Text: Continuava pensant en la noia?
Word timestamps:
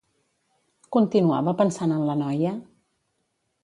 Continuava 0.97 1.55
pensant 1.61 1.97
en 2.01 2.09
la 2.11 2.19
noia? 2.25 2.59